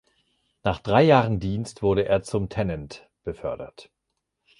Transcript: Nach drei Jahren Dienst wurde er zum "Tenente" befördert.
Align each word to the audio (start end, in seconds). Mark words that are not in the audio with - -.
Nach 0.63 0.79
drei 0.79 1.03
Jahren 1.03 1.39
Dienst 1.39 1.83
wurde 1.83 2.05
er 2.05 2.23
zum 2.23 2.49
"Tenente" 2.49 3.01
befördert. 3.23 3.91